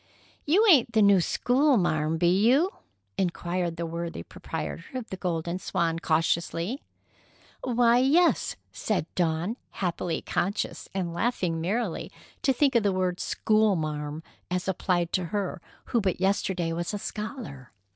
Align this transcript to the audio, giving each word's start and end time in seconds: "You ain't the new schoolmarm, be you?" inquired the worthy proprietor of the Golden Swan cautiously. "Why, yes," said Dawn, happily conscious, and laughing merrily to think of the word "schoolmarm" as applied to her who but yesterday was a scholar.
"You 0.47 0.65
ain't 0.67 0.93
the 0.93 1.01
new 1.03 1.21
schoolmarm, 1.21 2.17
be 2.17 2.27
you?" 2.47 2.71
inquired 3.19 3.77
the 3.77 3.85
worthy 3.85 4.23
proprietor 4.23 4.83
of 4.95 5.07
the 5.11 5.15
Golden 5.15 5.59
Swan 5.59 5.99
cautiously. 5.99 6.81
"Why, 7.63 7.99
yes," 7.99 8.55
said 8.71 9.05
Dawn, 9.13 9.57
happily 9.69 10.23
conscious, 10.23 10.89
and 10.95 11.13
laughing 11.13 11.61
merrily 11.61 12.11
to 12.41 12.51
think 12.51 12.73
of 12.73 12.81
the 12.81 12.91
word 12.91 13.19
"schoolmarm" 13.19 14.23
as 14.49 14.67
applied 14.67 15.13
to 15.13 15.25
her 15.25 15.61
who 15.85 16.01
but 16.01 16.19
yesterday 16.19 16.73
was 16.73 16.95
a 16.95 16.97
scholar. 16.97 17.71